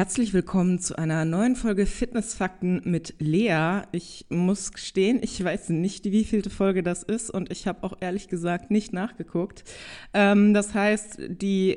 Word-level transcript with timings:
Herzlich 0.00 0.32
willkommen 0.32 0.78
zu 0.78 0.96
einer 0.96 1.26
neuen 1.26 1.56
Folge 1.56 1.84
Fitnessfakten 1.84 2.80
mit 2.86 3.16
Lea. 3.18 3.82
Ich 3.92 4.24
muss 4.30 4.72
gestehen, 4.72 5.20
ich 5.22 5.44
weiß 5.44 5.68
nicht, 5.68 6.06
wie 6.06 6.24
vielte 6.24 6.48
Folge 6.48 6.82
das 6.82 7.02
ist 7.02 7.28
und 7.28 7.52
ich 7.52 7.66
habe 7.66 7.84
auch 7.84 7.92
ehrlich 8.00 8.28
gesagt 8.28 8.70
nicht 8.70 8.94
nachgeguckt. 8.94 9.62
Ähm, 10.14 10.54
das 10.54 10.72
heißt, 10.72 11.18
die, 11.28 11.76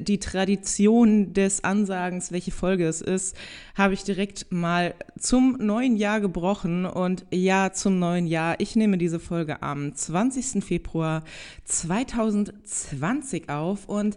die 0.00 0.18
Tradition 0.18 1.34
des 1.34 1.62
Ansagens, 1.62 2.32
welche 2.32 2.52
Folge 2.52 2.86
es 2.86 3.02
ist, 3.02 3.36
habe 3.74 3.92
ich 3.92 4.02
direkt 4.02 4.50
mal 4.50 4.94
zum 5.18 5.58
neuen 5.60 5.98
Jahr 5.98 6.22
gebrochen 6.22 6.86
und 6.86 7.26
ja, 7.30 7.74
zum 7.74 7.98
neuen 7.98 8.26
Jahr. 8.26 8.58
Ich 8.60 8.76
nehme 8.76 8.96
diese 8.96 9.20
Folge 9.20 9.60
am 9.60 9.94
20. 9.94 10.64
Februar 10.64 11.22
2020 11.66 13.50
auf 13.50 13.90
und 13.90 14.16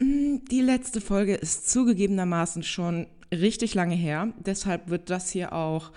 die 0.00 0.60
letzte 0.60 1.00
Folge 1.00 1.34
ist 1.34 1.70
zugegebenermaßen 1.70 2.62
schon 2.62 3.06
richtig 3.32 3.74
lange 3.74 3.94
her. 3.94 4.32
Deshalb 4.44 4.88
wird 4.88 5.10
das 5.10 5.30
hier 5.30 5.52
auch 5.52 5.92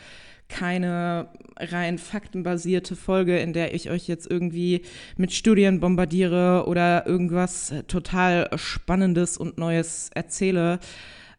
keine 0.49 1.27
rein 1.57 1.97
faktenbasierte 1.97 2.95
Folge, 2.95 3.37
in 3.39 3.53
der 3.53 3.73
ich 3.73 3.89
euch 3.89 4.07
jetzt 4.07 4.29
irgendwie 4.29 4.83
mit 5.17 5.33
Studien 5.33 5.79
bombardiere 5.79 6.65
oder 6.67 7.05
irgendwas 7.05 7.73
total 7.87 8.49
Spannendes 8.55 9.37
und 9.37 9.57
Neues 9.57 10.09
erzähle. 10.13 10.79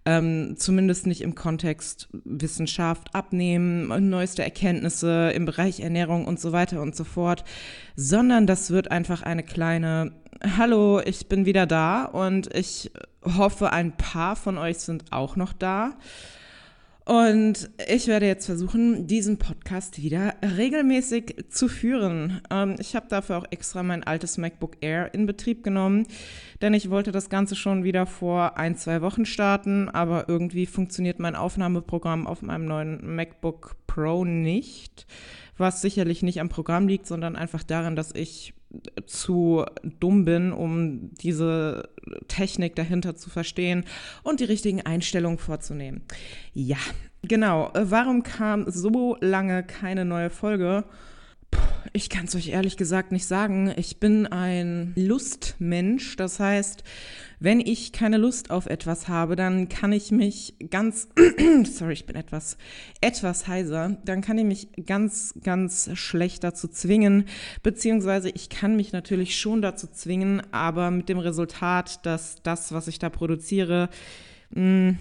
Ähm, 0.04 0.54
zumindest 0.56 1.06
nicht 1.06 1.20
im 1.20 1.34
Kontext 1.34 2.08
Wissenschaft, 2.24 3.14
Abnehmen, 3.14 4.08
neueste 4.08 4.42
Erkenntnisse 4.42 5.32
im 5.34 5.44
Bereich 5.44 5.80
Ernährung 5.80 6.24
und 6.24 6.40
so 6.40 6.52
weiter 6.52 6.80
und 6.80 6.96
so 6.96 7.04
fort, 7.04 7.44
sondern 7.94 8.46
das 8.46 8.70
wird 8.70 8.90
einfach 8.90 9.22
eine 9.22 9.42
kleine 9.42 10.12
Hallo, 10.40 11.00
ich 11.04 11.26
bin 11.26 11.46
wieder 11.46 11.66
da 11.66 12.04
und 12.04 12.54
ich 12.54 12.92
hoffe, 13.24 13.72
ein 13.72 13.96
paar 13.96 14.36
von 14.36 14.56
euch 14.56 14.78
sind 14.78 15.10
auch 15.10 15.34
noch 15.34 15.52
da. 15.52 15.96
Und 17.04 17.70
ich 17.88 18.06
werde 18.06 18.26
jetzt 18.26 18.46
versuchen, 18.46 19.08
diesen 19.08 19.38
Podcast 19.38 20.00
wieder 20.00 20.34
regelmäßig 20.42 21.46
zu 21.48 21.66
führen. 21.66 22.40
Ähm, 22.50 22.76
ich 22.78 22.94
habe 22.94 23.06
dafür 23.08 23.38
auch 23.38 23.46
extra 23.50 23.82
mein 23.82 24.04
altes 24.04 24.38
MacBook 24.38 24.76
Air 24.80 25.12
in 25.12 25.26
Betrieb 25.26 25.64
genommen, 25.64 26.06
denn 26.62 26.72
ich 26.72 26.88
wollte 26.88 27.10
das 27.10 27.30
Ganze 27.30 27.56
schon 27.56 27.82
wieder 27.82 28.06
vor 28.06 28.58
ein, 28.58 28.76
zwei 28.76 29.02
Wochen 29.02 29.24
starten, 29.26 29.88
aber 29.88 30.28
irgendwie 30.28 30.66
funktioniert 30.66 31.18
mein 31.18 31.34
Aufnahmeprogramm 31.34 32.28
auf 32.28 32.42
meinem 32.42 32.66
neuen 32.66 33.16
MacBook 33.16 33.74
Pro 33.88 34.24
nicht, 34.24 35.06
was 35.58 35.82
sicherlich 35.82 36.22
nicht 36.22 36.40
am 36.40 36.48
Programm 36.48 36.88
liegt, 36.88 37.06
sondern 37.06 37.36
einfach 37.36 37.62
daran, 37.62 37.96
dass 37.96 38.12
ich 38.14 38.54
zu 39.06 39.64
dumm 40.00 40.24
bin, 40.24 40.52
um 40.52 41.14
diese 41.14 41.88
Technik 42.28 42.76
dahinter 42.76 43.16
zu 43.16 43.30
verstehen 43.30 43.84
und 44.22 44.40
die 44.40 44.44
richtigen 44.44 44.82
Einstellungen 44.82 45.38
vorzunehmen. 45.38 46.02
Ja, 46.52 46.76
genau. 47.22 47.70
Warum 47.74 48.22
kam 48.22 48.70
so 48.70 49.16
lange 49.20 49.62
keine 49.62 50.04
neue 50.04 50.30
Folge? 50.30 50.84
Ich 51.92 52.10
kann 52.10 52.26
es 52.26 52.34
euch 52.36 52.48
ehrlich 52.48 52.76
gesagt 52.76 53.12
nicht 53.12 53.26
sagen. 53.26 53.72
Ich 53.76 53.98
bin 53.98 54.26
ein 54.26 54.92
Lustmensch. 54.94 56.16
Das 56.16 56.38
heißt, 56.38 56.84
wenn 57.40 57.60
ich 57.60 57.92
keine 57.92 58.18
Lust 58.18 58.50
auf 58.50 58.66
etwas 58.66 59.08
habe, 59.08 59.36
dann 59.36 59.68
kann 59.68 59.92
ich 59.92 60.10
mich 60.10 60.54
ganz, 60.70 61.08
sorry, 61.64 61.94
ich 61.94 62.06
bin 62.06 62.16
etwas, 62.16 62.56
etwas 63.00 63.48
heiser, 63.48 63.96
dann 64.04 64.20
kann 64.20 64.38
ich 64.38 64.44
mich 64.44 64.68
ganz, 64.86 65.34
ganz 65.42 65.90
schlecht 65.94 66.44
dazu 66.44 66.68
zwingen, 66.68 67.24
beziehungsweise 67.62 68.30
ich 68.30 68.48
kann 68.48 68.76
mich 68.76 68.92
natürlich 68.92 69.38
schon 69.38 69.62
dazu 69.62 69.86
zwingen, 69.86 70.42
aber 70.52 70.90
mit 70.90 71.08
dem 71.08 71.18
Resultat, 71.18 72.04
dass 72.06 72.42
das, 72.42 72.72
was 72.72 72.88
ich 72.88 72.98
da 72.98 73.08
produziere, 73.08 73.88
mh, 74.50 74.96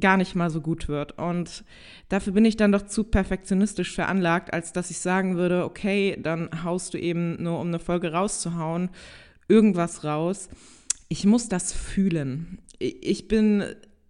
gar 0.00 0.16
nicht 0.16 0.34
mal 0.34 0.50
so 0.50 0.60
gut 0.60 0.88
wird. 0.88 1.18
Und 1.18 1.64
dafür 2.08 2.32
bin 2.32 2.44
ich 2.44 2.56
dann 2.56 2.72
doch 2.72 2.82
zu 2.82 3.04
perfektionistisch 3.04 3.92
veranlagt, 3.94 4.52
als 4.52 4.72
dass 4.72 4.90
ich 4.90 4.98
sagen 4.98 5.36
würde, 5.36 5.64
okay, 5.64 6.16
dann 6.22 6.64
haust 6.64 6.94
du 6.94 6.98
eben 6.98 7.42
nur, 7.42 7.60
um 7.60 7.68
eine 7.68 7.78
Folge 7.78 8.12
rauszuhauen, 8.12 8.90
irgendwas 9.48 10.04
raus. 10.04 10.48
Ich 11.08 11.26
muss 11.26 11.48
das 11.48 11.72
fühlen. 11.72 12.58
Ich 12.78 13.28
bin 13.28 13.64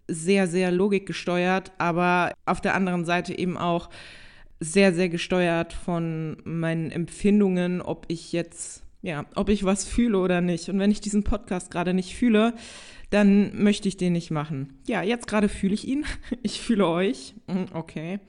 sehr, 0.07 0.47
sehr 0.47 0.71
logikgesteuert, 0.71 1.71
aber 1.77 2.33
auf 2.45 2.61
der 2.61 2.75
anderen 2.75 3.05
Seite 3.05 3.37
eben 3.37 3.57
auch 3.57 3.89
sehr, 4.59 4.93
sehr 4.93 5.09
gesteuert 5.09 5.73
von 5.73 6.37
meinen 6.43 6.91
Empfindungen, 6.91 7.81
ob 7.81 8.05
ich 8.07 8.31
jetzt, 8.31 8.83
ja, 9.01 9.25
ob 9.35 9.49
ich 9.49 9.63
was 9.63 9.85
fühle 9.85 10.17
oder 10.19 10.41
nicht. 10.41 10.69
Und 10.69 10.79
wenn 10.79 10.91
ich 10.91 11.01
diesen 11.01 11.23
Podcast 11.23 11.71
gerade 11.71 11.93
nicht 11.93 12.15
fühle, 12.15 12.53
dann 13.09 13.61
möchte 13.61 13.87
ich 13.87 13.97
den 13.97 14.13
nicht 14.13 14.31
machen. 14.31 14.79
Ja, 14.87 15.01
jetzt 15.01 15.27
gerade 15.27 15.49
fühle 15.49 15.73
ich 15.73 15.87
ihn. 15.87 16.05
Ich 16.43 16.61
fühle 16.61 16.87
euch. 16.87 17.35
Hm, 17.47 17.67
okay. 17.73 18.19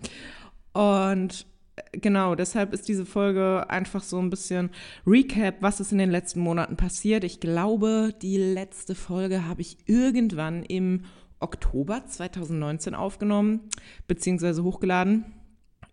Und 0.73 1.47
äh, 1.77 1.99
genau, 1.99 2.35
deshalb 2.35 2.73
ist 2.73 2.89
diese 2.89 3.07
Folge 3.07 3.67
einfach 3.69 4.03
so 4.03 4.19
ein 4.19 4.31
bisschen 4.31 4.71
Recap, 5.07 5.57
was 5.61 5.81
ist 5.81 5.93
in 5.93 5.99
den 5.99 6.11
letzten 6.11 6.41
Monaten 6.41 6.77
passiert. 6.77 7.25
Ich 7.25 7.41
glaube, 7.41 8.15
die 8.23 8.39
letzte 8.39 8.95
Folge 8.95 9.47
habe 9.47 9.63
ich 9.63 9.79
irgendwann 9.87 10.63
im 10.63 11.05
Oktober 11.41 12.07
2019 12.07 12.95
aufgenommen, 12.95 13.69
beziehungsweise 14.07 14.65
hochgeladen. 14.65 15.27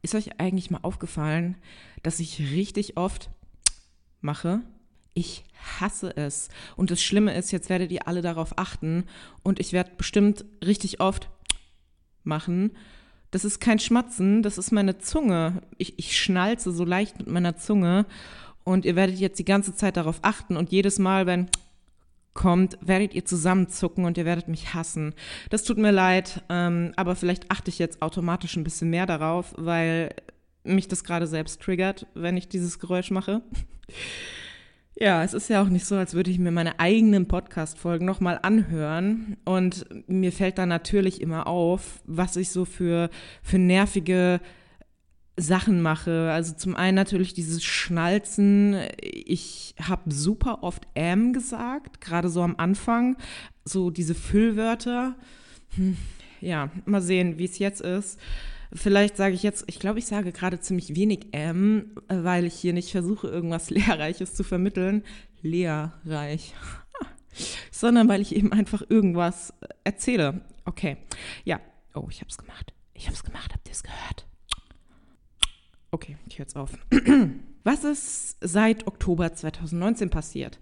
Ist 0.02 0.16
euch 0.16 0.40
eigentlich 0.40 0.72
mal 0.72 0.80
aufgefallen, 0.82 1.58
dass 2.02 2.20
ich 2.20 2.40
richtig 2.40 2.98
oft 2.98 3.30
mache? 4.22 4.62
Ich 5.13 5.44
hasse 5.79 6.16
es. 6.16 6.50
Und 6.75 6.91
das 6.91 7.01
Schlimme 7.01 7.35
ist, 7.35 7.51
jetzt 7.51 7.69
werdet 7.69 7.91
ihr 7.91 8.07
alle 8.07 8.22
darauf 8.22 8.57
achten 8.57 9.06
und 9.44 9.59
ich 9.59 9.74
werde 9.74 9.91
bestimmt 9.97 10.46
richtig 10.63 11.00
oft 11.00 11.29
machen. 12.24 12.72
Das 13.31 13.46
ist 13.46 13.59
kein 13.59 13.79
Schmatzen, 13.79 14.44
das 14.44 14.57
ist 14.57 14.72
meine 14.72 15.00
Zunge. 15.00 15.62
Ich, 15.78 15.97
ich 15.97 16.19
schnalze 16.19 16.72
so 16.72 16.85
leicht 16.85 17.18
mit 17.18 17.28
meiner 17.28 17.57
Zunge 17.57 18.06
und 18.63 18.85
ihr 18.85 18.96
werdet 18.96 19.19
jetzt 19.19 19.40
die 19.40 19.46
ganze 19.46 19.75
Zeit 19.75 19.97
darauf 19.97 20.19
achten 20.22 20.57
und 20.57 20.72
jedes 20.72 21.00
Mal, 21.00 21.25
wenn 21.25 21.50
kommt, 22.34 22.78
werdet 22.81 23.13
ihr 23.13 23.25
zusammenzucken 23.25 24.06
und 24.06 24.18
ihr 24.18 24.25
werdet 24.25 24.47
mich 24.47 24.73
hassen. 24.73 25.13
Das 25.50 25.63
tut 25.63 25.78
mir 25.78 25.91
leid, 25.91 26.44
ähm, 26.50 26.94
aber 26.96 27.16
vielleicht 27.16 27.52
achte 27.52 27.69
ich 27.69 27.79
jetzt 27.79 28.02
automatisch 28.02 28.56
ein 28.56 28.63
bisschen 28.63 28.90
mehr 28.90 29.06
darauf, 29.06 29.53
weil 29.57 30.16
mich 30.63 30.88
das 30.88 31.03
gerade 31.03 31.28
selbst 31.28 31.62
triggert, 31.62 32.07
wenn 32.13 32.38
ich 32.38 32.47
dieses 32.47 32.79
Geräusch 32.79 33.12
mache. 33.12 33.41
Ja, 34.96 35.24
es 35.24 35.34
ist 35.34 35.50
ja 35.50 35.62
auch 35.62 35.70
nicht 35.70 35.86
so, 35.86 35.96
als 35.96 36.14
würde 36.14 36.30
ich 36.30 36.38
mir 36.38 36.52
meine 36.52 36.80
eigenen 36.80 37.28
Podcast-Folgen 37.28 38.06
nochmal 38.06 38.40
anhören. 38.42 39.38
Und 39.44 39.86
mir 40.08 40.31
fällt 40.31 40.59
da 40.59 40.66
natürlich 40.66 41.20
immer 41.20 41.48
auf, 41.48 42.02
was 42.06 42.36
ich 42.36 42.52
so 42.52 42.64
für, 42.64 43.09
für 43.42 43.58
nervige 43.58 44.40
Sachen 45.36 45.82
mache. 45.82 46.32
Also 46.32 46.53
zum 46.53 46.76
einen 46.76 46.96
natürlich 46.96 47.34
dieses 47.34 47.64
Schnalzen. 47.64 48.78
Ich 49.02 49.74
habe 49.82 50.14
super 50.14 50.62
oft 50.62 50.88
M 50.94 51.34
gesagt, 51.34 52.00
gerade 52.00 52.30
so 52.30 52.44
am 52.44 52.56
Anfang. 52.58 53.18
So 53.66 53.90
diese 53.90 54.14
Füllwörter. 54.14 55.16
Hm, 55.76 55.98
ja, 56.40 56.70
mal 56.86 57.02
sehen, 57.02 57.40
wie 57.40 57.46
es 57.46 57.58
jetzt 57.58 57.82
ist. 57.82 58.20
Vielleicht 58.75 59.17
sage 59.17 59.35
ich 59.35 59.44
jetzt, 59.44 59.66
ich 59.67 59.79
glaube, 59.79 60.00
ich 60.00 60.06
sage 60.06 60.31
gerade 60.31 60.59
ziemlich 60.59 60.95
wenig 60.95 61.34
M, 61.34 61.91
weil 62.07 62.45
ich 62.45 62.56
hier 62.56 62.73
nicht 62.73 62.91
versuche, 62.91 63.28
irgendwas 63.28 63.69
Lehrreiches 63.69 64.34
zu 64.34 64.44
vermitteln. 64.44 65.03
Lehrreich. 65.41 66.53
Sondern 67.72 68.07
weil 68.07 68.22
ich 68.22 68.35
eben 68.35 68.51
einfach 68.51 68.84
irgendwas 68.89 69.53
erzähle. 69.84 70.41
Okay. 70.66 70.97
Ja. 71.44 71.59
Oh, 71.94 72.07
ich 72.09 72.22
habe 72.22 72.29
es 72.29 72.38
gemacht. 72.38 72.73
Ich 72.94 73.06
habe 73.06 73.16
es 73.16 73.23
gemacht. 73.23 73.53
Habt 73.53 73.67
ihr 73.67 73.73
es 73.73 73.84
gehört? 73.84 74.28
Okay, 75.91 76.17
ich 76.28 76.40
höre 76.40 76.45
jetzt 76.45 76.55
auf. 76.55 76.72
Was 77.63 77.84
ist 77.84 78.38
seit 78.41 78.88
Oktober 78.88 79.34
2019 79.34 80.09
passiert? 80.09 80.59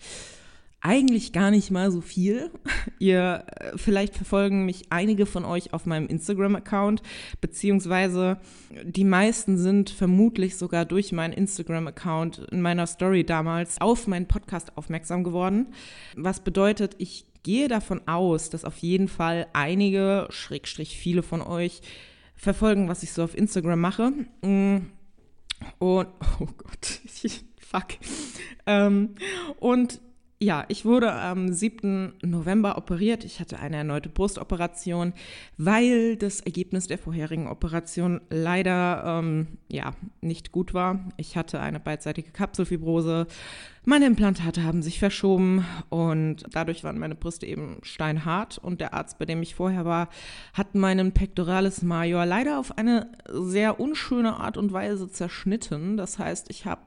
Eigentlich 0.82 1.32
gar 1.32 1.52
nicht 1.52 1.70
mal 1.70 1.92
so 1.92 2.02
viel. 2.02 2.50
Ihr, 3.00 3.46
äh, 3.56 3.78
vielleicht 3.78 4.16
verfolgen 4.16 4.66
mich 4.66 4.86
einige 4.90 5.26
von 5.26 5.46
euch 5.46 5.74
auf 5.74 5.86
meinem 5.86 6.08
Instagram-Account, 6.08 7.04
beziehungsweise 7.40 8.40
die 8.84 9.04
meisten 9.04 9.58
sind 9.58 9.92
vermutlich 9.92 10.58
sogar 10.58 10.86
durch 10.86 11.12
meinen 11.12 11.34
Instagram-Account 11.34 12.40
in 12.52 12.62
meiner 12.62 12.88
Story 12.88 13.24
damals 13.24 13.80
auf 13.80 14.08
meinen 14.08 14.28
Podcast 14.28 14.76
aufmerksam 14.76 15.24
geworden. 15.24 15.68
Was 16.16 16.40
bedeutet, 16.40 16.96
ich 16.98 17.26
gehe 17.44 17.68
davon 17.68 18.08
aus, 18.08 18.50
dass 18.50 18.66
auf 18.66 18.78
jeden 18.78 19.08
Fall 19.08 19.48
einige, 19.54 20.28
schrägstrich 20.32 20.98
viele 20.98 21.24
von 21.24 21.42
euch, 21.42 21.82
verfolgen, 22.36 22.90
was 22.90 23.04
ich 23.04 23.14
so 23.14 23.24
auf 23.24 23.38
Instagram 23.38 23.80
mache. 23.80 24.12
Mm. 24.42 24.78
Und, 25.78 26.08
oh 26.40 26.48
Gott, 26.58 27.02
fuck. 27.60 27.88
Ähm, 28.66 29.16
und 29.60 30.02
ja, 30.44 30.66
ich 30.70 30.86
wurde 30.86 31.14
am 31.14 31.54
7. 31.54 32.14
November 32.24 32.76
operiert. 32.76 33.24
Ich 33.24 33.40
hatte 33.40 33.60
eine 33.60 33.78
erneute 33.78 34.10
Brustoperation, 34.10 35.14
weil 35.58 36.16
das 36.16 36.42
Ergebnis 36.42 36.88
der 36.88 36.98
vorherigen 36.98 37.48
Operation 37.48 38.22
leider 38.32 39.04
ähm, 39.06 39.60
ja, 39.68 39.92
nicht 40.20 40.52
gut 40.52 40.74
war. 40.74 41.12
Ich 41.18 41.38
hatte 41.38 41.60
eine 41.60 41.80
beidseitige 41.80 42.32
Kapselfibrose. 42.32 43.28
Meine 43.86 44.08
Implantate 44.08 44.64
haben 44.64 44.82
sich 44.82 44.98
verschoben 44.98 45.64
und 45.90 46.44
dadurch 46.52 46.84
waren 46.84 46.98
meine 46.98 47.16
Brüste 47.16 47.46
eben 47.46 47.78
steinhart. 47.84 48.58
Und 48.58 48.82
der 48.82 48.96
Arzt, 48.96 49.20
bei 49.20 49.26
dem 49.26 49.44
ich 49.44 49.54
vorher 49.54 49.86
war, 49.86 50.10
hat 50.54 50.74
meinen 50.74 51.12
Pectoralis 51.12 51.84
major 51.84 52.26
leider 52.26 52.58
auf 52.58 52.80
eine 52.80 53.12
sehr 53.30 53.80
unschöne 53.80 54.38
Art 54.38 54.58
und 54.58 54.74
Weise 54.74 55.08
zerschnitten. 55.08 55.98
Das 55.98 56.18
heißt, 56.18 56.50
ich 56.50 56.66
habe 56.66 56.82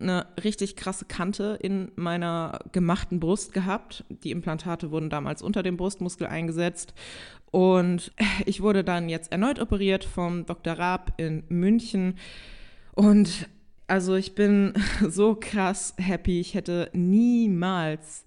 eine 0.00 0.26
richtig 0.42 0.76
krasse 0.76 1.04
Kante 1.04 1.58
in 1.60 1.90
meiner 1.96 2.60
gemachten 2.72 3.20
Brust 3.20 3.52
gehabt. 3.52 4.04
Die 4.08 4.30
Implantate 4.30 4.90
wurden 4.90 5.10
damals 5.10 5.42
unter 5.42 5.62
dem 5.62 5.76
Brustmuskel 5.76 6.26
eingesetzt. 6.26 6.94
Und 7.50 8.12
ich 8.46 8.60
wurde 8.60 8.84
dann 8.84 9.08
jetzt 9.08 9.32
erneut 9.32 9.58
operiert 9.58 10.04
vom 10.04 10.46
Dr. 10.46 10.74
Raab 10.74 11.12
in 11.16 11.44
München. 11.48 12.16
Und 12.94 13.48
also 13.86 14.14
ich 14.14 14.34
bin 14.34 14.74
so 15.08 15.34
krass 15.34 15.94
happy. 15.98 16.40
Ich 16.40 16.54
hätte 16.54 16.90
niemals, 16.92 18.24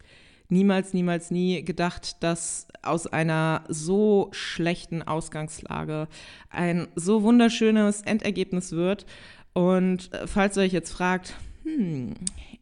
niemals, 0.47 0.93
niemals, 0.93 1.31
nie 1.31 1.63
gedacht, 1.63 2.23
dass 2.23 2.67
aus 2.81 3.07
einer 3.07 3.63
so 3.67 4.29
schlechten 4.31 5.01
Ausgangslage 5.01 6.07
ein 6.49 6.87
so 6.95 7.23
wunderschönes 7.23 8.01
Endergebnis 8.01 8.71
wird. 8.71 9.05
Und 9.53 10.13
äh, 10.13 10.27
falls 10.27 10.57
ihr 10.57 10.63
euch 10.63 10.73
jetzt 10.73 10.91
fragt, 10.91 11.35
hm, 11.77 12.15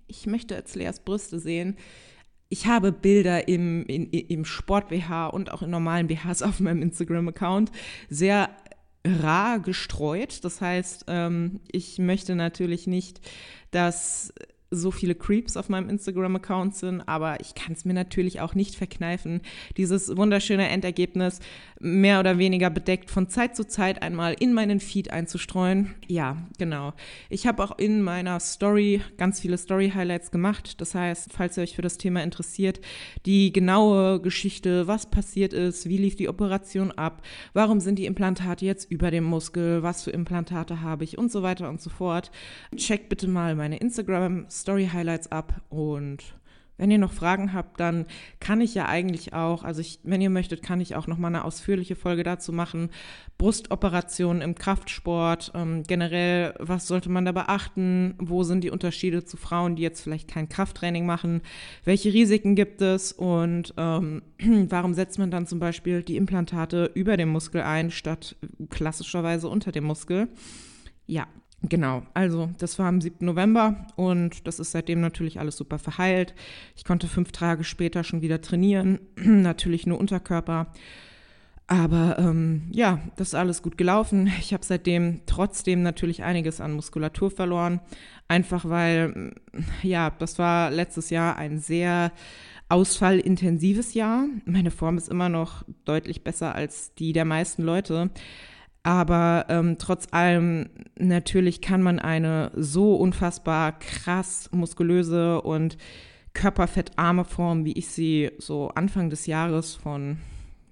ich 0.07 0.25
möchte 0.27 0.55
jetzt 0.55 0.75
Leas 0.75 0.99
Brüste 0.99 1.39
sehen. 1.39 1.77
Ich 2.49 2.65
habe 2.67 2.91
Bilder 2.91 3.47
im, 3.47 3.85
in, 3.87 4.09
im 4.09 4.45
Sport-BH 4.45 5.27
und 5.27 5.51
auch 5.51 5.61
in 5.61 5.69
normalen 5.69 6.07
BHs 6.07 6.41
auf 6.41 6.59
meinem 6.59 6.81
Instagram-Account 6.81 7.71
sehr 8.09 8.49
rar 9.05 9.59
gestreut. 9.59 10.43
Das 10.43 10.61
heißt, 10.61 11.05
ähm, 11.07 11.59
ich 11.71 11.99
möchte 11.99 12.35
natürlich 12.35 12.87
nicht, 12.87 13.19
dass 13.71 14.33
so 14.71 14.91
viele 14.91 15.15
Creeps 15.15 15.57
auf 15.57 15.69
meinem 15.69 15.89
Instagram-Account 15.89 16.75
sind, 16.75 17.01
aber 17.07 17.39
ich 17.39 17.55
kann 17.55 17.73
es 17.73 17.85
mir 17.85 17.93
natürlich 17.93 18.41
auch 18.41 18.55
nicht 18.55 18.75
verkneifen, 18.75 19.41
dieses 19.77 20.15
wunderschöne 20.15 20.67
Endergebnis 20.67 21.39
mehr 21.79 22.19
oder 22.19 22.37
weniger 22.37 22.69
bedeckt 22.69 23.09
von 23.11 23.29
Zeit 23.29 23.55
zu 23.55 23.65
Zeit 23.65 24.01
einmal 24.01 24.35
in 24.39 24.53
meinen 24.53 24.79
Feed 24.79 25.11
einzustreuen. 25.11 25.93
Ja, 26.07 26.37
genau. 26.57 26.93
Ich 27.29 27.45
habe 27.47 27.63
auch 27.63 27.77
in 27.77 28.01
meiner 28.01 28.39
Story 28.39 29.01
ganz 29.17 29.39
viele 29.39 29.57
Story-Highlights 29.57 30.31
gemacht. 30.31 30.81
Das 30.81 30.95
heißt, 30.95 31.31
falls 31.31 31.57
ihr 31.57 31.63
euch 31.63 31.75
für 31.75 31.81
das 31.81 31.97
Thema 31.97 32.23
interessiert, 32.23 32.81
die 33.25 33.53
genaue 33.53 34.19
Geschichte, 34.21 34.87
was 34.87 35.05
passiert 35.05 35.53
ist, 35.53 35.87
wie 35.87 35.97
lief 35.97 36.15
die 36.15 36.29
Operation 36.29 36.91
ab, 36.91 37.21
warum 37.53 37.79
sind 37.79 37.99
die 37.99 38.05
Implantate 38.05 38.65
jetzt 38.65 38.89
über 38.91 39.11
dem 39.11 39.23
Muskel, 39.23 39.83
was 39.83 40.03
für 40.03 40.11
Implantate 40.11 40.81
habe 40.81 41.03
ich 41.03 41.17
und 41.17 41.31
so 41.31 41.43
weiter 41.43 41.69
und 41.69 41.81
so 41.81 41.89
fort. 41.89 42.31
Checkt 42.75 43.09
bitte 43.09 43.27
mal 43.27 43.55
meine 43.55 43.77
Instagram 43.77 44.45
Story 44.61 44.89
Highlights 44.91 45.31
ab 45.31 45.61
und 45.69 46.23
wenn 46.77 46.91
ihr 46.91 46.99
noch 46.99 47.11
Fragen 47.11 47.53
habt, 47.53 47.79
dann 47.79 48.05
kann 48.39 48.61
ich 48.61 48.75
ja 48.75 48.85
eigentlich 48.85 49.33
auch, 49.33 49.63
also 49.63 49.81
ich, 49.81 49.99
wenn 50.03 50.21
ihr 50.21 50.29
möchtet, 50.29 50.61
kann 50.61 50.79
ich 50.79 50.95
auch 50.95 51.07
noch 51.07 51.17
mal 51.17 51.27
eine 51.27 51.43
ausführliche 51.43 51.95
Folge 51.95 52.23
dazu 52.23 52.53
machen. 52.53 52.89
Brustoperationen 53.37 54.41
im 54.41 54.55
Kraftsport, 54.55 55.51
ähm, 55.55 55.83
generell, 55.83 56.53
was 56.59 56.87
sollte 56.87 57.09
man 57.09 57.25
da 57.25 57.31
beachten? 57.31 58.13
Wo 58.19 58.43
sind 58.43 58.63
die 58.63 58.69
Unterschiede 58.69 59.25
zu 59.25 59.37
Frauen, 59.37 59.75
die 59.75 59.81
jetzt 59.81 60.01
vielleicht 60.01 60.27
kein 60.27 60.49
Krafttraining 60.49 61.05
machen? 61.05 61.41
Welche 61.83 62.13
Risiken 62.13 62.55
gibt 62.55 62.81
es? 62.81 63.11
Und 63.11 63.73
ähm, 63.77 64.21
warum 64.69 64.93
setzt 64.93 65.17
man 65.17 65.31
dann 65.31 65.47
zum 65.47 65.59
Beispiel 65.59 66.03
die 66.03 66.17
Implantate 66.17 66.91
über 66.93 67.17
dem 67.17 67.29
Muskel 67.29 67.61
ein, 67.61 67.89
statt 67.89 68.35
klassischerweise 68.69 69.49
unter 69.49 69.71
dem 69.71 69.85
Muskel? 69.85 70.27
Ja, 71.07 71.25
Genau, 71.63 72.03
also 72.13 72.51
das 72.59 72.77
war 72.77 72.87
am 72.87 73.01
7. 73.01 73.25
November 73.25 73.87
und 73.95 74.45
das 74.45 74.59
ist 74.59 74.71
seitdem 74.71 75.01
natürlich 75.01 75.39
alles 75.39 75.57
super 75.57 75.79
verheilt. 75.79 76.35
Ich 76.75 76.85
konnte 76.85 77.07
fünf 77.07 77.31
Tage 77.31 77.63
später 77.63 78.03
schon 78.03 78.21
wieder 78.21 78.41
trainieren, 78.41 78.99
natürlich 79.15 79.87
nur 79.87 79.99
Unterkörper. 79.99 80.67
Aber 81.69 82.17
ähm, 82.17 82.69
ja, 82.71 83.01
das 83.17 83.29
ist 83.29 83.33
alles 83.35 83.61
gut 83.61 83.77
gelaufen. 83.77 84.31
Ich 84.39 84.53
habe 84.53 84.63
seitdem 84.63 85.21
trotzdem 85.25 85.81
natürlich 85.83 86.23
einiges 86.23 86.61
an 86.61 86.71
Muskulatur 86.71 87.29
verloren. 87.29 87.81
Einfach 88.29 88.63
weil, 88.69 89.35
ja, 89.83 90.11
das 90.11 90.39
war 90.39 90.71
letztes 90.71 91.09
Jahr 91.09 91.35
ein 91.35 91.59
sehr 91.59 92.13
ausfallintensives 92.69 93.93
Jahr. 93.95 94.27
Meine 94.45 94.71
Form 94.71 94.97
ist 94.97 95.09
immer 95.09 95.27
noch 95.27 95.63
deutlich 95.83 96.23
besser 96.23 96.55
als 96.55 96.93
die 96.95 97.11
der 97.11 97.25
meisten 97.25 97.63
Leute. 97.63 98.11
Aber 98.87 99.47
ähm, 99.49 99.75
trotz 99.77 100.07
allem, 100.11 100.69
natürlich 100.97 101.59
kann 101.59 101.81
man 101.81 101.99
eine 101.99 102.51
so 102.55 102.95
unfassbar 102.95 103.77
krass 103.77 104.49
muskulöse 104.53 105.41
und 105.41 105.77
körperfettarme 106.33 107.25
Form, 107.25 107.65
wie 107.65 107.73
ich 107.73 107.89
sie 107.89 108.31
so 108.37 108.69
Anfang 108.69 109.09
des 109.09 109.25
Jahres 109.25 109.75
von 109.75 110.19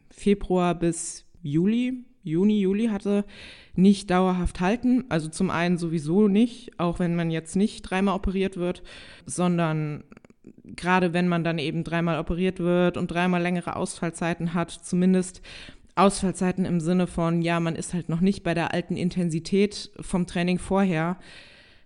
Februar 0.10 0.76
bis 0.76 1.26
Juli, 1.42 2.06
Juni, 2.24 2.62
Juli 2.62 2.88
hatte, 2.88 3.26
nicht 3.74 4.10
dauerhaft 4.10 4.62
halten. 4.62 5.04
Also 5.10 5.28
zum 5.28 5.50
einen 5.50 5.78
sowieso 5.78 6.30
nicht, 6.30 6.80
auch 6.80 7.00
wenn 7.00 7.18
man 7.18 7.32
jetzt 7.32 7.58
nicht 7.58 7.82
dreimal 7.82 8.16
operiert 8.16 8.56
wird, 8.56 8.82
sondern 9.26 10.06
gerade 10.64 11.14
wenn 11.14 11.28
man 11.28 11.44
dann 11.44 11.60
eben 11.60 11.84
dreimal 11.84 12.20
operiert 12.20 12.60
wird 12.60 12.96
und 12.96 13.12
dreimal 13.12 13.42
längere 13.42 13.76
Ausfallzeiten 13.76 14.54
hat, 14.54 14.72
zumindest 14.72 15.42
Ausfallzeiten 15.96 16.66
im 16.66 16.80
Sinne 16.80 17.08
von, 17.08 17.42
ja, 17.42 17.60
man 17.60 17.76
ist 17.76 17.94
halt 17.94 18.10
noch 18.10 18.20
nicht 18.20 18.44
bei 18.44 18.54
der 18.54 18.74
alten 18.74 18.98
Intensität 18.98 19.92
vom 20.00 20.28
Training 20.28 20.60
vorher, 20.60 21.18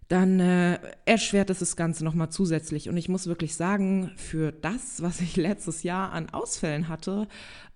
dann 0.10 0.42
äh, 0.42 0.80
erschwert 1.06 1.50
es 1.50 1.60
das 1.60 1.78
Ganze 1.78 2.04
nochmal 2.04 2.30
zusätzlich. 2.30 2.90
Und 2.90 2.98
ich 2.98 3.08
muss 3.08 3.28
wirklich 3.28 3.56
sagen, 3.56 4.12
für 4.18 4.52
das, 4.52 5.02
was 5.02 5.22
ich 5.22 5.36
letztes 5.38 5.84
Jahr 5.84 6.12
an 6.12 6.30
Ausfällen 6.32 6.90
hatte, 6.90 7.28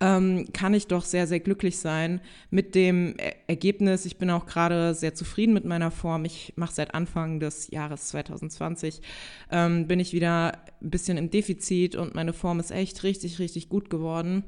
ähm, 0.02 0.48
kann 0.52 0.74
ich 0.74 0.88
doch 0.88 1.06
sehr, 1.06 1.26
sehr 1.26 1.40
glücklich 1.40 1.78
sein 1.78 2.20
mit 2.50 2.76
dem 2.76 3.16
Ergebnis. 3.48 4.06
Ich 4.06 4.18
bin 4.18 4.30
auch 4.30 4.46
gerade 4.46 4.94
sehr 4.94 5.16
zufrieden 5.16 5.54
mit 5.54 5.64
meiner 5.64 5.92
Form. 5.92 6.26
Ich 6.26 6.54
mache 6.58 6.74
seit 6.74 6.94
Anfang 6.94 7.40
des 7.40 7.72
Jahres 7.72 8.10
2020, 8.10 9.02
ähm, 9.50 9.88
bin 9.88 10.02
ich 10.02 10.12
wieder 10.12 10.58
ein 10.82 10.90
bisschen 10.90 11.18
im 11.18 11.30
Defizit 11.30 11.96
und 11.96 12.16
meine 12.16 12.34
Form 12.34 12.60
ist 12.60 12.72
echt 12.72 13.04
richtig, 13.04 13.40
richtig 13.40 13.70
gut 13.70 13.90
geworden 13.90 14.44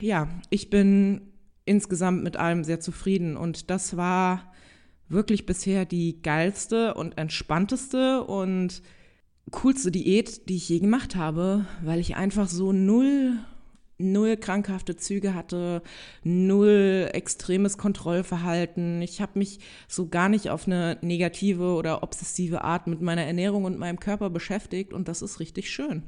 ja, 0.00 0.28
ich 0.50 0.70
bin 0.70 1.22
insgesamt 1.64 2.22
mit 2.22 2.36
allem 2.36 2.64
sehr 2.64 2.80
zufrieden 2.80 3.36
und 3.36 3.70
das 3.70 3.96
war 3.96 4.52
wirklich 5.08 5.46
bisher 5.46 5.84
die 5.84 6.20
geilste 6.22 6.94
und 6.94 7.18
entspannteste 7.18 8.24
und 8.24 8.82
coolste 9.50 9.90
Diät, 9.90 10.48
die 10.48 10.56
ich 10.56 10.68
je 10.68 10.80
gemacht 10.80 11.16
habe, 11.16 11.66
weil 11.82 12.00
ich 12.00 12.16
einfach 12.16 12.48
so 12.48 12.72
null 12.72 13.38
null 13.98 14.36
krankhafte 14.36 14.96
Züge 14.96 15.34
hatte, 15.34 15.82
null 16.22 17.08
extremes 17.12 17.78
Kontrollverhalten. 17.78 19.02
Ich 19.02 19.20
habe 19.20 19.38
mich 19.38 19.58
so 19.88 20.08
gar 20.08 20.28
nicht 20.28 20.50
auf 20.50 20.66
eine 20.66 20.98
negative 21.02 21.74
oder 21.74 22.02
obsessive 22.02 22.62
Art 22.62 22.86
mit 22.86 23.02
meiner 23.02 23.24
Ernährung 23.24 23.64
und 23.64 23.78
meinem 23.78 23.98
Körper 23.98 24.30
beschäftigt 24.30 24.92
und 24.92 25.08
das 25.08 25.20
ist 25.20 25.40
richtig 25.40 25.70
schön. 25.70 26.04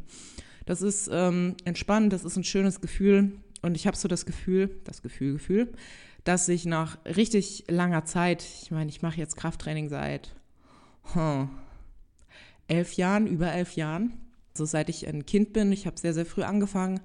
Das 0.66 0.82
ist 0.82 1.10
ähm, 1.12 1.56
entspannt, 1.64 2.12
das 2.12 2.24
ist 2.24 2.36
ein 2.36 2.44
schönes 2.44 2.80
Gefühl 2.80 3.32
und 3.62 3.76
ich 3.76 3.86
habe 3.86 3.96
so 3.96 4.06
das 4.06 4.24
Gefühl, 4.24 4.80
das 4.84 5.02
Gefühl, 5.02 5.32
Gefühl, 5.32 5.72
dass 6.24 6.48
ich 6.48 6.66
nach 6.66 6.98
richtig 7.04 7.64
langer 7.68 8.04
Zeit, 8.04 8.44
ich 8.62 8.70
meine, 8.70 8.90
ich 8.90 9.02
mache 9.02 9.18
jetzt 9.18 9.36
Krafttraining 9.36 9.88
seit 9.88 10.34
hm, 11.12 11.50
elf 12.68 12.94
Jahren, 12.94 13.26
über 13.26 13.52
elf 13.52 13.76
Jahren, 13.76 14.12
so 14.54 14.64
seit 14.64 14.88
ich 14.88 15.06
ein 15.08 15.26
Kind 15.26 15.52
bin, 15.52 15.72
ich 15.72 15.86
habe 15.86 15.98
sehr, 15.98 16.14
sehr 16.14 16.26
früh 16.26 16.42
angefangen, 16.42 17.00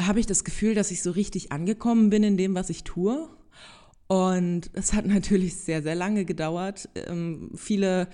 habe 0.00 0.20
ich 0.20 0.26
das 0.26 0.44
Gefühl, 0.44 0.74
dass 0.74 0.90
ich 0.90 1.02
so 1.02 1.10
richtig 1.10 1.52
angekommen 1.52 2.10
bin 2.10 2.22
in 2.22 2.36
dem, 2.36 2.54
was 2.54 2.70
ich 2.70 2.84
tue. 2.84 3.28
Und 4.06 4.70
es 4.72 4.92
hat 4.92 5.06
natürlich 5.06 5.56
sehr, 5.56 5.82
sehr 5.82 5.94
lange 5.94 6.24
gedauert. 6.24 6.88
Ähm, 6.94 7.50
viele 7.54 8.08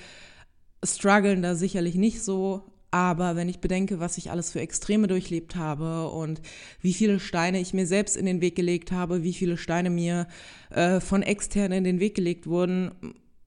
strugglen 0.85 1.42
da 1.42 1.54
sicherlich 1.54 1.94
nicht 1.94 2.23
so, 2.23 2.74
aber 2.94 3.34
wenn 3.34 3.48
ich 3.48 3.58
bedenke, 3.58 3.98
was 3.98 4.18
ich 4.18 4.30
alles 4.30 4.52
für 4.52 4.60
Extreme 4.60 5.08
durchlebt 5.08 5.56
habe 5.56 6.08
und 6.10 6.40
wie 6.80 6.94
viele 6.94 7.18
Steine 7.18 7.58
ich 7.58 7.74
mir 7.74 7.88
selbst 7.88 8.16
in 8.16 8.24
den 8.24 8.40
Weg 8.40 8.54
gelegt 8.54 8.92
habe, 8.92 9.24
wie 9.24 9.32
viele 9.32 9.56
Steine 9.56 9.90
mir 9.90 10.28
äh, 10.70 11.00
von 11.00 11.24
extern 11.24 11.72
in 11.72 11.82
den 11.82 11.98
Weg 11.98 12.14
gelegt 12.14 12.46
wurden, 12.46 12.92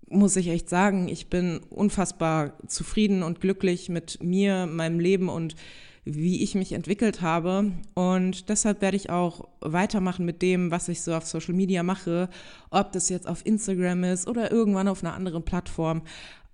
muss 0.09 0.35
ich 0.35 0.49
echt 0.49 0.67
sagen, 0.67 1.07
ich 1.07 1.29
bin 1.29 1.61
unfassbar 1.69 2.57
zufrieden 2.67 3.23
und 3.23 3.39
glücklich 3.39 3.87
mit 3.87 4.21
mir, 4.21 4.65
meinem 4.65 4.99
Leben 4.99 5.29
und 5.29 5.55
wie 6.03 6.43
ich 6.43 6.53
mich 6.53 6.73
entwickelt 6.73 7.21
habe. 7.21 7.71
Und 7.93 8.49
deshalb 8.49 8.81
werde 8.81 8.97
ich 8.97 9.09
auch 9.09 9.47
weitermachen 9.61 10.25
mit 10.25 10.41
dem, 10.41 10.71
was 10.71 10.89
ich 10.89 11.01
so 11.01 11.13
auf 11.13 11.25
Social 11.25 11.53
Media 11.53 11.83
mache, 11.83 12.29
ob 12.69 12.91
das 12.91 13.07
jetzt 13.07 13.29
auf 13.29 13.45
Instagram 13.45 14.03
ist 14.03 14.27
oder 14.27 14.51
irgendwann 14.51 14.89
auf 14.89 15.05
einer 15.05 15.13
anderen 15.13 15.43
Plattform. 15.43 16.01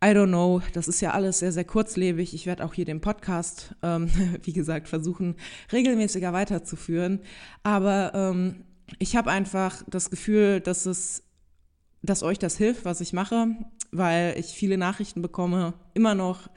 I 0.04 0.08
don't 0.08 0.28
know, 0.28 0.62
das 0.74 0.90
ist 0.90 1.00
ja 1.00 1.12
alles 1.12 1.40
sehr, 1.40 1.54
sehr 1.54 1.64
kurzlebig. 1.64 2.34
Ich 2.34 2.46
werde 2.46 2.66
auch 2.66 2.74
hier 2.74 2.84
den 2.84 3.00
Podcast, 3.00 3.74
ähm, 3.82 4.10
wie 4.44 4.52
gesagt, 4.52 4.90
versuchen, 4.90 5.36
regelmäßiger 5.72 6.34
weiterzuführen. 6.34 7.22
Aber 7.64 8.12
ähm, 8.14 8.66
ich 9.00 9.16
habe 9.16 9.32
einfach 9.32 9.82
das 9.88 10.10
Gefühl, 10.10 10.60
dass 10.60 10.86
es, 10.86 11.24
dass 12.02 12.22
euch 12.22 12.38
das 12.38 12.58
hilft, 12.58 12.84
was 12.84 13.00
ich 13.00 13.14
mache, 13.14 13.48
weil 13.94 14.38
ich 14.38 14.48
viele 14.48 14.78
Nachrichten 14.78 15.22
bekomme, 15.22 15.74
immer 15.94 16.16
noch 16.16 16.50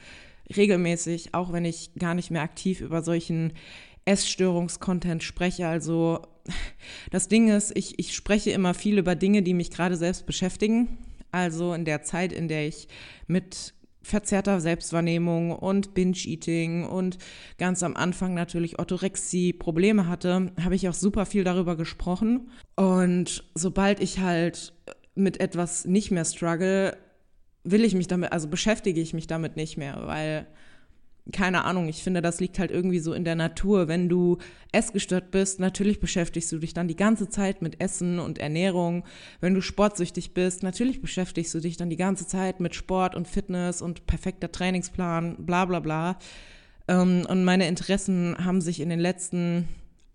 regelmäßig, 0.56 1.32
auch 1.32 1.52
wenn 1.52 1.64
ich 1.64 1.94
gar 1.96 2.14
nicht 2.14 2.32
mehr 2.32 2.42
aktiv 2.42 2.80
über 2.80 3.02
solchen 3.02 3.52
Essstörungskontent 4.06 5.22
spreche. 5.22 5.68
Also 5.68 6.22
das 7.12 7.28
Ding 7.28 7.48
ist, 7.48 7.76
ich, 7.76 8.00
ich 8.00 8.16
spreche 8.16 8.50
immer 8.50 8.74
viel 8.74 8.98
über 8.98 9.14
Dinge, 9.14 9.42
die 9.42 9.54
mich 9.54 9.70
gerade 9.70 9.96
selbst 9.96 10.26
beschäftigen. 10.26 10.98
Also 11.36 11.74
in 11.74 11.84
der 11.84 12.00
Zeit, 12.00 12.32
in 12.32 12.48
der 12.48 12.66
ich 12.66 12.88
mit 13.26 13.74
verzerrter 14.00 14.58
Selbstwahrnehmung 14.58 15.52
und 15.52 15.92
Binge-Eating 15.92 16.86
und 16.86 17.18
ganz 17.58 17.82
am 17.82 17.94
Anfang 17.94 18.32
natürlich 18.32 18.78
Orthorexie 18.78 19.52
Probleme 19.52 20.08
hatte, 20.08 20.50
habe 20.58 20.76
ich 20.76 20.88
auch 20.88 20.94
super 20.94 21.26
viel 21.26 21.44
darüber 21.44 21.76
gesprochen. 21.76 22.50
Und 22.74 23.44
sobald 23.54 24.00
ich 24.00 24.20
halt 24.20 24.72
mit 25.14 25.38
etwas 25.38 25.84
nicht 25.84 26.10
mehr 26.10 26.24
struggle, 26.24 26.96
will 27.64 27.84
ich 27.84 27.94
mich 27.94 28.06
damit, 28.06 28.32
also 28.32 28.48
beschäftige 28.48 29.02
ich 29.02 29.12
mich 29.12 29.26
damit 29.26 29.56
nicht 29.56 29.76
mehr, 29.76 30.00
weil 30.06 30.46
keine 31.32 31.64
Ahnung, 31.64 31.88
ich 31.88 32.02
finde, 32.02 32.22
das 32.22 32.40
liegt 32.40 32.58
halt 32.58 32.70
irgendwie 32.70 33.00
so 33.00 33.12
in 33.12 33.24
der 33.24 33.34
Natur. 33.34 33.88
Wenn 33.88 34.08
du 34.08 34.38
essgestört 34.70 35.30
bist, 35.30 35.58
natürlich 35.58 35.98
beschäftigst 35.98 36.52
du 36.52 36.58
dich 36.58 36.72
dann 36.72 36.86
die 36.86 36.96
ganze 36.96 37.28
Zeit 37.28 37.62
mit 37.62 37.80
Essen 37.80 38.20
und 38.20 38.38
Ernährung. 38.38 39.04
Wenn 39.40 39.54
du 39.54 39.60
sportsüchtig 39.60 40.34
bist, 40.34 40.62
natürlich 40.62 41.00
beschäftigst 41.00 41.52
du 41.54 41.60
dich 41.60 41.76
dann 41.76 41.90
die 41.90 41.96
ganze 41.96 42.26
Zeit 42.26 42.60
mit 42.60 42.74
Sport 42.74 43.14
und 43.16 43.26
Fitness 43.26 43.82
und 43.82 44.06
perfekter 44.06 44.52
Trainingsplan, 44.52 45.44
bla 45.44 45.64
bla 45.64 45.80
bla. 45.80 46.18
Ähm, 46.86 47.26
und 47.28 47.44
meine 47.44 47.66
Interessen 47.66 48.36
haben 48.44 48.60
sich 48.60 48.80
in 48.80 48.88
den 48.88 49.00
letzten 49.00 49.68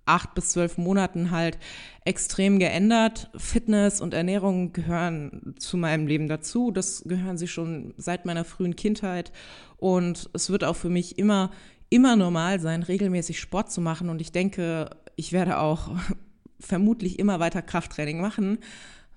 acht 0.06 0.34
bis 0.34 0.50
zwölf 0.50 0.78
Monaten 0.78 1.32
halt 1.32 1.58
extrem 2.06 2.60
geändert. 2.60 3.30
Fitness 3.36 4.02
und 4.02 4.14
Ernährung 4.14 4.74
gehören 4.74 5.56
zu 5.60 5.78
meinem 5.78 6.08
Leben 6.08 6.28
dazu. 6.28 6.72
Das 6.72 7.04
gehören 7.06 7.38
sie 7.38 7.48
schon 7.48 7.94
seit 7.98 8.26
meiner 8.26 8.44
frühen 8.44 8.76
Kindheit. 8.76 9.32
Und 9.78 10.30
es 10.34 10.50
wird 10.50 10.64
auch 10.64 10.76
für 10.76 10.90
mich 10.90 11.18
immer, 11.18 11.52
immer 11.90 12.16
normal 12.16 12.60
sein, 12.60 12.84
regelmäßig 12.84 13.40
Sport 13.40 13.72
zu 13.72 13.82
machen. 13.82 14.10
Und 14.10 14.22
ich 14.22 14.32
denke, 14.32 14.90
ich 15.16 15.32
werde 15.34 15.60
auch 15.60 15.92
vermutlich 16.60 17.20
immer 17.20 17.40
weiter 17.40 17.62
Krafttraining 17.62 18.22
machen, 18.22 18.60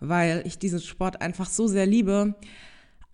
weil 0.00 0.42
ich 0.46 0.58
diesen 0.58 0.80
Sport 0.80 1.20
einfach 1.20 1.48
so 1.48 1.66
sehr 1.66 1.86
liebe. 1.86 2.34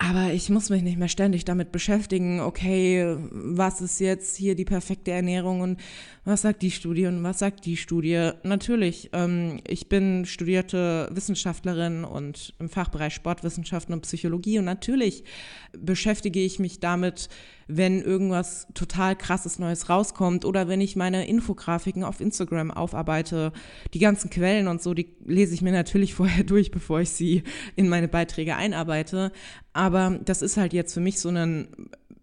Aber 0.02 0.32
ich 0.32 0.48
muss 0.48 0.70
mich 0.70 0.82
nicht 0.82 0.98
mehr 0.98 1.08
ständig 1.08 1.44
damit 1.44 1.72
beschäftigen, 1.72 2.40
okay, 2.40 3.18
was 3.30 3.82
ist 3.82 4.00
jetzt 4.00 4.34
hier 4.34 4.54
die 4.54 4.64
perfekte 4.64 5.10
Ernährung 5.10 5.60
und 5.60 5.78
was 6.24 6.40
sagt 6.40 6.62
die 6.62 6.70
Studie 6.70 7.04
und 7.04 7.22
was 7.22 7.40
sagt 7.40 7.66
die 7.66 7.76
Studie. 7.76 8.30
Natürlich, 8.42 9.10
ähm, 9.12 9.60
ich 9.68 9.90
bin 9.90 10.24
studierte 10.24 11.10
Wissenschaftlerin 11.12 12.04
und 12.04 12.54
im 12.58 12.70
Fachbereich 12.70 13.12
Sportwissenschaften 13.12 13.92
und 13.92 14.00
Psychologie 14.00 14.58
und 14.58 14.64
natürlich 14.64 15.24
beschäftige 15.76 16.40
ich 16.40 16.58
mich 16.58 16.80
damit, 16.80 17.28
wenn 17.76 18.00
irgendwas 18.00 18.66
total 18.74 19.14
krasses 19.16 19.58
Neues 19.58 19.88
rauskommt 19.88 20.44
oder 20.44 20.68
wenn 20.68 20.80
ich 20.80 20.96
meine 20.96 21.26
Infografiken 21.26 22.04
auf 22.04 22.20
Instagram 22.20 22.70
aufarbeite. 22.70 23.52
Die 23.94 23.98
ganzen 23.98 24.28
Quellen 24.30 24.66
und 24.66 24.82
so, 24.82 24.92
die 24.92 25.14
lese 25.24 25.54
ich 25.54 25.62
mir 25.62 25.72
natürlich 25.72 26.14
vorher 26.20 26.44
durch, 26.44 26.70
bevor 26.70 27.00
ich 27.00 27.10
sie 27.10 27.44
in 27.76 27.88
meine 27.88 28.08
Beiträge 28.08 28.56
einarbeite. 28.56 29.32
Aber 29.72 30.18
das 30.24 30.42
ist 30.42 30.56
halt 30.56 30.72
jetzt 30.72 30.94
für 30.94 31.00
mich 31.00 31.20
so 31.20 31.28
ein 31.28 31.68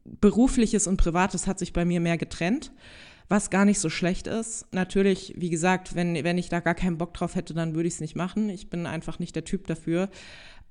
berufliches 0.04 0.88
und 0.88 0.98
privates 0.98 1.48
hat 1.48 1.60
sich 1.60 1.74
bei 1.74 1.86
mir 1.86 2.00
mehr 2.00 2.18
getrennt 2.18 2.72
was 3.30 3.50
gar 3.50 3.66
nicht 3.66 3.80
so 3.80 3.90
schlecht 3.90 4.28
ist. 4.28 4.66
Natürlich, 4.72 5.34
wie 5.38 5.50
gesagt, 5.50 5.96
wenn, 5.96 6.24
wenn 6.24 6.38
ich 6.38 6.50
da 6.50 6.60
gar 6.60 6.76
keinen 6.76 6.98
Bock 6.98 7.14
drauf 7.14 7.36
hätte, 7.36 7.54
dann 7.54 7.76
würde 7.76 7.88
ich 7.88 7.96
es 7.96 8.00
nicht 8.00 8.16
machen. 8.16 8.50
Ich 8.50 8.70
bin 8.70 8.86
einfach 8.86 9.20
nicht 9.20 9.36
der 9.36 9.44
Typ 9.44 9.68
dafür. 9.68 10.10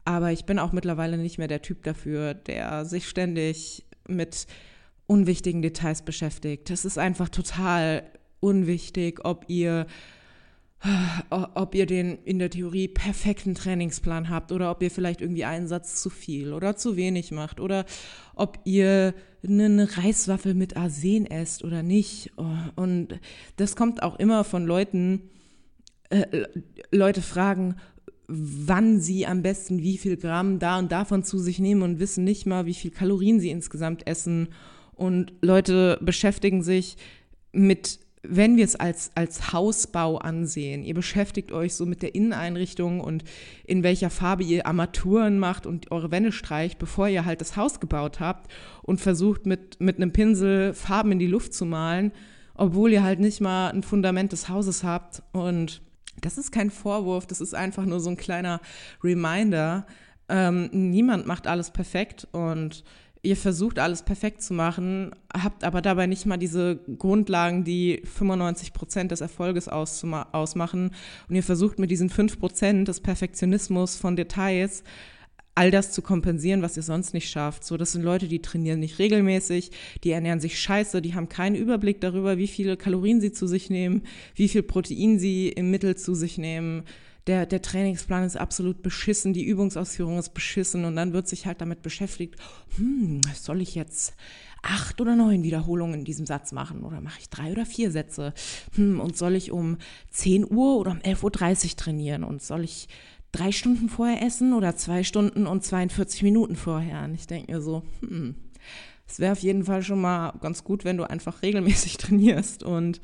Aber 0.05 0.33
ich 0.33 0.45
bin 0.45 0.59
auch 0.59 0.73
mittlerweile 0.73 1.19
nicht 1.19 1.39
mehr 1.39 1.49
der 1.49 1.63
Typ 1.63 1.83
dafür, 1.83 2.33
der 2.33 2.85
sich 2.85 3.09
ständig 3.09 3.85
mit 4.09 4.47
unwichtigen 5.07 5.63
Details 5.63 6.03
beschäftigt. 6.03 6.71
Es 6.71 6.85
ist 6.85 6.99
einfach 6.99 7.29
total 7.29 8.05
unwichtig, 8.41 9.25
ob 9.25 9.45
ihr 9.49 9.87
ob 11.31 11.75
ihr 11.75 11.87
den 11.87 12.19
in 12.25 12.39
der 12.39 12.51
Theorie 12.51 12.89
perfekten 12.89 13.55
Trainingsplan 13.55 14.29
habt 14.29 14.53
oder 14.53 14.71
ob 14.71 14.83
ihr 14.83 14.91
vielleicht 14.91 15.21
irgendwie 15.21 15.45
einen 15.45 15.69
Satz 15.69 16.03
zu 16.03 16.11
viel 16.11 16.53
oder 16.53 16.77
zu 16.77 16.97
wenig 16.97 17.33
macht 17.33 17.61
oder 17.61 17.87
ob 18.35 18.59
ihr 18.65 19.15
eine 19.43 19.97
Reiswaffel 19.97 20.55
mit 20.55 20.77
Arsen 20.77 21.27
esst 21.27 21.65
oder 21.65 21.83
nicht. 21.83 22.33
Und 22.77 23.19
das 23.57 23.77
kommt 23.77 24.03
auch 24.03 24.19
immer 24.19 24.45
von 24.45 24.67
Leuten, 24.67 25.31
äh, 26.11 26.45
Leute 26.91 27.23
fragen, 27.23 27.77
wann 28.29 29.01
sie 29.01 29.27
am 29.27 29.43
besten 29.43 29.83
wie 29.83 29.99
viel 29.99 30.17
Gramm 30.17 30.59
da 30.59 30.79
und 30.79 30.91
davon 30.91 31.23
zu 31.23 31.39
sich 31.39 31.59
nehmen 31.59 31.83
und 31.83 32.01
wissen 32.01 32.25
nicht 32.25 32.47
mal, 32.47 32.67
wie 32.67 32.75
viel 32.75 32.91
Kalorien 32.91 33.41
sie 33.41 33.51
insgesamt 33.51 34.07
essen. 34.07 34.49
Und 34.95 35.33
Leute 35.43 35.99
beschäftigen 36.01 36.63
sich 36.63 36.97
mit, 37.53 38.01
wenn 38.29 38.57
wir 38.57 38.65
es 38.65 38.77
als, 38.77 39.11
als 39.15 39.53
Hausbau 39.53 40.19
ansehen, 40.19 40.85
ihr 40.85 40.95
beschäftigt 40.95 41.53
euch 41.53 41.75
so 41.75 41.87
mit 41.87 42.03
der 42.03 42.15
Inneneinrichtung 42.15 43.01
und 43.01 43.25
in 43.65 43.83
welcher 43.83 44.11
Farbe 44.11 44.45
ihr 44.45 44.67
Armaturen 44.67 45.39
macht 45.39 45.67
und 45.67 45.91
eure 45.91 46.11
Wände 46.11 46.33
streicht, 46.33 46.79
bevor 46.79 47.09
ihr 47.09 47.25
halt 47.25 47.41
das 47.41 47.57
Haus 47.57 47.81
gebaut 47.81 48.21
habt 48.21 48.51
und 48.83 49.01
versucht 49.01 49.47
mit, 49.47 49.81
mit 49.81 49.97
einem 49.97 50.13
Pinsel 50.13 50.75
Farben 50.75 51.13
in 51.13 51.19
die 51.19 51.27
Luft 51.27 51.55
zu 51.55 51.65
malen, 51.65 52.13
obwohl 52.55 52.93
ihr 52.93 53.03
halt 53.03 53.21
nicht 53.21 53.41
mal 53.41 53.71
ein 53.71 53.83
Fundament 53.83 54.33
des 54.33 54.49
Hauses 54.49 54.85
habt 54.85 55.23
und 55.33 55.83
das 56.21 56.39
ist 56.39 56.51
kein 56.51 56.71
Vorwurf, 56.71 57.27
das 57.27 57.41
ist 57.41 57.55
einfach 57.55 57.85
nur 57.85 58.01
so 58.01 58.11
ein 58.11 58.17
kleiner 58.17 58.61
Reminder. 59.05 59.87
Ähm, 60.29 60.71
niemand 60.73 61.27
macht 61.27 61.47
alles 61.47 61.71
perfekt 61.71 62.27
und 62.33 62.85
ihr 63.27 63.37
versucht 63.37 63.79
alles 63.79 64.03
perfekt 64.03 64.41
zu 64.41 64.55
machen, 64.55 65.11
habt 65.35 65.65
aber 65.65 65.83
dabei 65.83 66.07
nicht 66.07 66.27
mal 66.27 66.37
diese 66.37 66.77
Grundlagen, 66.99 67.65
die 67.65 68.01
95 68.05 68.73
Prozent 68.73 69.11
des 69.11 69.21
Erfolges 69.21 69.69
ausmachen. 69.69 70.91
Und 71.29 71.35
ihr 71.35 71.43
versucht 71.43 71.79
mit 71.79 71.91
diesen 71.91 72.09
5 72.09 72.39
Prozent 72.39 72.89
des 72.89 73.01
Perfektionismus 73.01 73.97
von 73.97 74.15
Details 74.17 74.85
all 75.57 75.71
das 75.71 75.91
zu 75.91 76.03
kompensieren, 76.03 76.61
was 76.61 76.77
ihr 76.77 76.83
sonst 76.83 77.15
nicht 77.15 77.31
schafft. 77.31 77.65
So, 77.65 77.77
das 77.79 77.93
sind 77.93 78.03
Leute, 78.03 78.29
die 78.29 78.43
trainieren 78.43 78.79
nicht 78.79 78.99
regelmäßig, 78.99 79.71
die 80.05 80.11
ernähren 80.11 80.39
sich 80.39 80.61
scheiße, 80.61 81.01
die 81.01 81.15
haben 81.15 81.31
keinen 81.31 81.57
Überblick 81.57 82.01
darüber, 82.03 82.37
wie 82.37 82.47
viele 82.47 82.77
Kalorien 82.77 83.23
sie 83.23 83.33
zu 83.33 83.47
sich 83.47 83.71
nehmen, 83.71 84.03
wie 84.35 84.49
viel 84.49 84.63
Protein 84.63 85.19
sie 85.19 85.49
im 85.49 85.71
Mittel 85.71 85.97
zu 85.97 86.15
sich 86.15 86.37
nehmen. 86.37 86.85
Der, 87.27 87.45
der 87.45 87.61
Trainingsplan 87.61 88.25
ist 88.25 88.37
absolut 88.37 88.83
beschissen, 88.83 89.33
die 89.33 89.45
Übungsausführung 89.45 90.19
ist 90.19 90.33
beschissen 90.33 90.85
und 90.85 90.95
dann 90.95 91.13
wird 91.13 91.27
sich 91.27 91.47
halt 91.47 91.61
damit 91.61 91.83
beschäftigt, 91.83 92.37
hm, 92.77 93.21
soll 93.35 93.61
ich 93.61 93.75
jetzt 93.75 94.15
acht 94.63 95.01
oder 95.01 95.17
neun 95.17 95.43
Wiederholungen 95.43 96.01
in 96.01 96.05
diesem 96.05 96.27
Satz 96.27 96.53
machen 96.53 96.83
oder 96.83 97.01
mache 97.01 97.21
ich 97.21 97.29
drei 97.29 97.53
oder 97.53 97.67
vier 97.67 97.91
Sätze? 97.91 98.33
Hm, 98.75 99.01
und 99.01 99.17
soll 99.17 99.35
ich 99.35 99.51
um 99.51 99.79
10 100.11 100.45
Uhr 100.51 100.77
oder 100.77 100.93
um 100.93 100.99
11.30 100.99 101.71
Uhr 101.71 101.77
trainieren 101.77 102.25
und 102.25 102.43
soll 102.43 102.65
ich 102.65 102.89
drei 103.33 103.53
Stunden 103.53 103.89
vorher 103.89 104.23
essen 104.23 104.53
oder 104.53 104.77
zwei 104.77 105.03
Stunden 105.03 105.47
und 105.47 105.65
42 105.65 106.23
Minuten 106.23 106.57
vorher. 106.57 107.05
Und 107.05 107.15
ich 107.15 107.27
denke 107.27 107.53
mir 107.53 107.61
so, 107.61 107.83
hm, 108.01 108.35
es 109.09 109.21
wäre 109.21 109.33
auf 109.33 109.41
jeden 109.41 109.65
Fall 109.65 109.83
schon 109.83 110.01
mal 110.01 110.33
ganz 110.41 110.65
gut, 110.65 110.85
wenn 110.85 110.97
du 110.97 111.05
einfach 111.09 111.43
regelmäßig 111.43 111.97
trainierst 111.99 112.63
und 112.63 113.01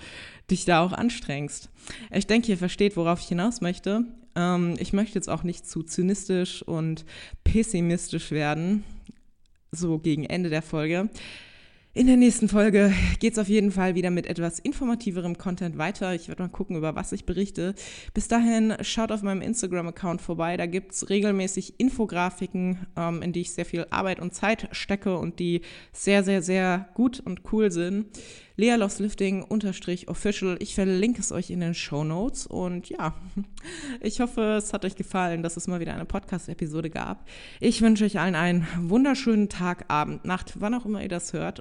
dich 0.51 0.65
da 0.65 0.83
auch 0.83 0.93
anstrengst. 0.93 1.71
Ich 2.11 2.27
denke, 2.27 2.51
ihr 2.51 2.59
versteht, 2.59 2.97
worauf 2.97 3.21
ich 3.21 3.29
hinaus 3.29 3.61
möchte. 3.61 4.05
Ähm, 4.35 4.75
ich 4.79 4.93
möchte 4.93 5.15
jetzt 5.15 5.29
auch 5.29 5.43
nicht 5.43 5.67
zu 5.67 5.83
zynistisch 5.83 6.63
und 6.63 7.05
pessimistisch 7.45 8.31
werden, 8.31 8.85
so 9.71 9.99
gegen 9.99 10.25
Ende 10.25 10.51
der 10.51 10.63
Folge. 10.63 11.09
In 11.95 12.07
der 12.07 12.17
nächsten 12.17 12.49
Folge 12.49 12.91
geht 13.19 13.35
es 13.35 13.39
auf 13.39 13.51
jeden 13.51 13.71
Fall 13.71 13.95
wieder 13.95 14.09
mit 14.09 14.27
etwas 14.27 14.59
informativerem 14.59 15.37
Content 15.37 15.77
weiter. 15.77 16.15
Ich 16.15 16.27
werde 16.29 16.43
mal 16.43 16.49
gucken, 16.49 16.75
über 16.75 16.97
was 16.97 17.13
ich 17.13 17.27
berichte. 17.27 17.75
Bis 18.15 18.29
dahin 18.29 18.75
schaut 18.81 19.13
auf 19.13 19.21
meinem 19.21 19.43
Instagram-Account 19.43 20.23
vorbei. 20.23 20.57
Da 20.57 20.65
gibt 20.65 20.93
es 20.93 21.11
regelmäßig 21.11 21.75
Infografiken, 21.79 22.87
ähm, 22.97 23.21
in 23.21 23.35
die 23.35 23.43
ich 23.43 23.53
sehr 23.53 23.67
viel 23.67 23.87
Arbeit 23.91 24.21
und 24.21 24.33
Zeit 24.33 24.71
stecke 24.73 25.19
und 25.19 25.39
die 25.39 25.61
sehr, 25.93 26.25
sehr, 26.25 26.41
sehr 26.41 26.89
gut 26.95 27.21
und 27.21 27.43
cool 27.53 27.71
sind. 27.71 28.07
Lea 28.57 28.75
Loves 28.75 28.99
Lifting 28.99 29.43
unterstrich 29.43 30.09
official. 30.09 30.57
Ich 30.61 30.75
verlinke 30.75 31.21
es 31.21 31.33
euch 31.33 31.51
in 31.51 31.61
den 31.61 31.75
Show 31.75 32.05
Notes. 32.05 32.47
Und 32.47 32.89
ja, 32.89 33.15
ich 34.01 34.21
hoffe, 34.21 34.57
es 34.59 34.73
hat 34.73 34.85
euch 34.85 34.95
gefallen, 34.95 35.43
dass 35.43 35.57
es 35.57 35.69
mal 35.69 35.81
wieder 35.81 35.95
eine 35.95 36.05
Podcast-Episode 36.05 36.91
gab. 36.91 37.27
Ich 37.61 37.81
wünsche 37.81 38.05
euch 38.05 38.19
allen 38.19 38.35
einen 38.35 38.67
wunderschönen 38.79 39.49
Tag, 39.49 39.87
Abend, 39.89 40.25
Nacht, 40.25 40.61
wann 40.61 40.75
auch 40.75 40.85
immer 40.85 41.03
ihr 41.03 41.09
das 41.09 41.33
hört. 41.33 41.61